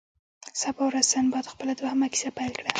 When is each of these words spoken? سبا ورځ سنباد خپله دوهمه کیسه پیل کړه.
سبا 0.61 0.83
ورځ 0.87 1.05
سنباد 1.13 1.45
خپله 1.53 1.73
دوهمه 1.79 2.07
کیسه 2.13 2.29
پیل 2.37 2.51
کړه. 2.59 2.69